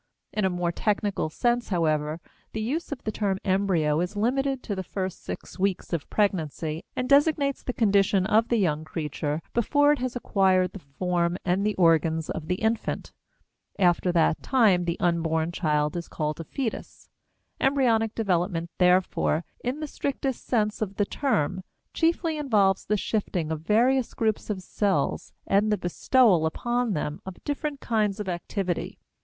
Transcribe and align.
In 0.33 0.45
a 0.45 0.49
more 0.49 0.71
technical 0.71 1.29
sense, 1.29 1.69
however, 1.69 2.19
the 2.53 2.59
use 2.59 2.91
of 2.91 3.03
the 3.03 3.11
term 3.11 3.37
embryo 3.45 3.99
is 3.99 4.15
limited 4.15 4.63
to 4.63 4.73
the 4.73 4.81
first 4.81 5.23
six 5.23 5.59
weeks 5.59 5.93
of 5.93 6.09
pregnancy 6.09 6.81
and 6.95 7.07
designates 7.07 7.61
the 7.61 7.71
condition 7.71 8.25
of 8.25 8.47
the 8.47 8.57
young 8.57 8.83
creature 8.83 9.43
before 9.53 9.91
it 9.91 9.99
has 9.99 10.15
acquired 10.15 10.73
the 10.73 10.79
form 10.79 11.37
and 11.45 11.63
the 11.63 11.75
organs 11.75 12.31
of 12.31 12.47
the 12.47 12.55
infant; 12.55 13.11
after 13.77 14.11
that 14.11 14.41
time 14.41 14.85
the 14.85 14.99
unborn 14.99 15.51
child 15.51 15.95
is 15.95 16.07
called 16.07 16.39
a 16.39 16.43
fetus. 16.43 17.11
Embryonic 17.59 18.15
development, 18.15 18.71
therefore, 18.79 19.45
in 19.63 19.81
the 19.81 19.87
strictest 19.87 20.47
sense 20.47 20.81
of 20.81 20.95
the 20.95 21.05
term, 21.05 21.61
chiefly 21.93 22.39
involves 22.39 22.85
the 22.87 22.97
shifting 22.97 23.51
of 23.51 23.61
various 23.61 24.15
groups 24.15 24.49
of 24.49 24.63
cells 24.63 25.31
and 25.45 25.71
the 25.71 25.77
bestowal 25.77 26.47
upon 26.47 26.93
them 26.93 27.21
of 27.23 27.43
different 27.43 27.79
kinds 27.81 28.19
of 28.19 28.27
activity. 28.27 28.97